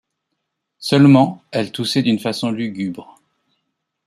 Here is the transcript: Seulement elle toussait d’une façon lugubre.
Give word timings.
Seulement 0.79 1.43
elle 1.51 1.71
toussait 1.71 2.01
d’une 2.01 2.17
façon 2.17 2.49
lugubre. 2.49 3.21